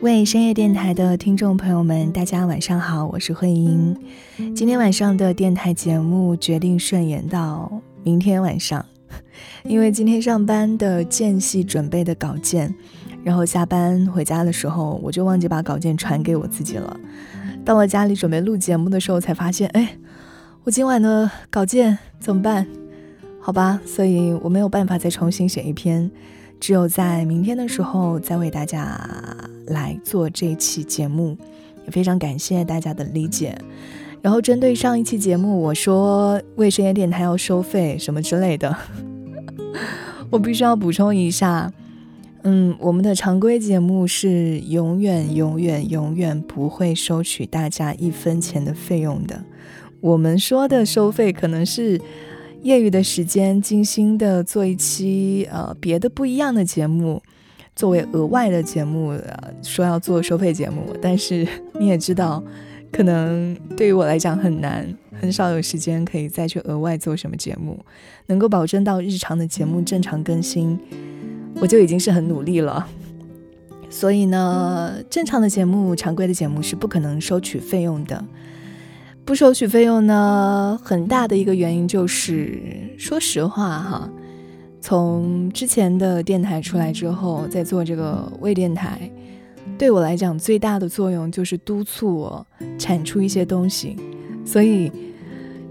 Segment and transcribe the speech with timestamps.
[0.00, 3.96] 为深夜电台的听众朋友们，大家晚上好，我是慧英。
[4.54, 7.70] 今天晚上的电台节目决定顺延到
[8.04, 8.84] 明天晚上，
[9.64, 12.72] 因为今天上班的间隙准备的稿件，
[13.24, 16.96] 然后下班回家的时候，我就忘记把稿件传给我自己了。
[17.64, 19.98] 到了家里准备录节目的时候，才发现，哎，
[20.62, 22.66] 我今晚的稿件怎么办？
[23.40, 26.10] 好吧，所以我没有办法再重新写一篇。
[26.60, 29.00] 只有在明天的时候再为大家
[29.68, 31.36] 来做这期节目，
[31.84, 33.56] 也非常感谢大家的理解。
[34.20, 38.76] 然后针对上一期节目，我说为深夜电台要收费什么之类的，
[40.30, 41.72] 我必须要补充一下，
[42.42, 49.44] 嗯，我们的常规节目是永远、永远、永远不会收取大家一分钱的费用的。
[50.00, 52.00] 我们说的收费可能是。
[52.62, 57.22] 业余的时间，精心的做一期呃别的不一样的节目，
[57.76, 59.16] 作为额外的节目，
[59.62, 61.46] 说要做收费节目，但是
[61.78, 62.42] 你也知道，
[62.90, 67.78] 可能对于我来讲很难，很少有时间可以再去额外做什么节目，
[68.26, 70.78] 能够保证到日常的节目正常更新，
[71.60, 72.88] 我就已经是很努力了。
[73.88, 78.22] 所以呢，正常的节目、常规的节目是不可能收取费用的。
[79.28, 82.58] 不收取费用呢，很大的一个原因就是，
[82.96, 84.10] 说实话哈，
[84.80, 88.98] 从之前的电台出来之后，在做这个微电台，
[89.76, 92.46] 对我来讲最大的作用就是督促我
[92.78, 93.96] 产出一些东西。
[94.46, 94.90] 所以，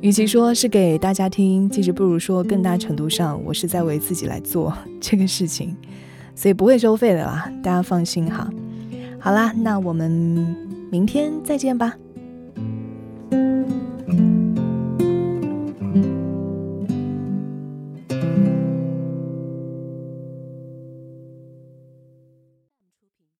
[0.00, 5.76] 与其说是给大家听，其实不如说更大程度上我是在为自己来做 这个事情，
[6.34, 8.48] 所以不会收费的啦，大家放心哈。
[9.20, 10.10] 好啦，那我们
[10.90, 11.94] 明天再见吧。